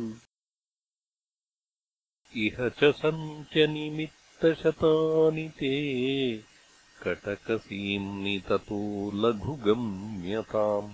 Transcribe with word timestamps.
इह 2.47 2.57
च 2.81 2.83
सन्त्यनिमित्तशतानि 3.03 5.47
ते 5.61 5.75
कटकसीम्नि 7.03 8.37
ततो 8.49 8.81
लघुगम्यताम् 9.23 10.91